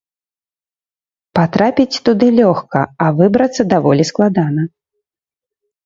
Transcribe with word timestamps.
Патрапіць 1.41 2.01
туды 2.09 2.27
лёгка, 2.41 2.81
а 3.07 3.13
выбрацца 3.23 3.61
даволі 3.79 4.03
складана. 4.15 4.61